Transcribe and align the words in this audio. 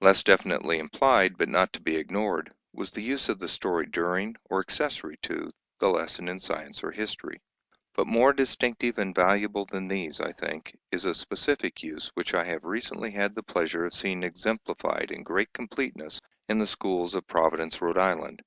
Less 0.00 0.24
definitely 0.24 0.80
implied, 0.80 1.38
but 1.38 1.48
not 1.48 1.72
to 1.72 1.80
be 1.80 1.94
ignored, 1.94 2.52
was 2.72 2.90
the 2.90 3.04
use 3.04 3.28
of 3.28 3.38
the 3.38 3.46
story 3.48 3.86
during, 3.86 4.34
or 4.46 4.58
accessory 4.58 5.16
to, 5.22 5.48
the 5.78 5.86
lesson 5.88 6.28
in 6.28 6.40
science 6.40 6.82
or 6.82 6.90
history. 6.90 7.40
But 7.94 8.08
more 8.08 8.32
distinctive 8.32 8.98
and 8.98 9.14
valuable 9.14 9.66
than 9.66 9.86
these, 9.86 10.20
I 10.20 10.32
think, 10.32 10.74
is 10.90 11.04
a 11.04 11.14
specific 11.14 11.84
use 11.84 12.10
which 12.14 12.34
I 12.34 12.42
have 12.46 12.64
recently 12.64 13.12
had 13.12 13.36
the 13.36 13.44
pleasure 13.44 13.84
of 13.84 13.94
seeing 13.94 14.24
exemplified 14.24 15.12
in 15.12 15.22
great 15.22 15.52
completeness 15.52 16.20
in 16.48 16.58
the 16.58 16.66
schools 16.66 17.14
of 17.14 17.28
Providence, 17.28 17.80
Rhode 17.80 17.96
Island. 17.96 18.42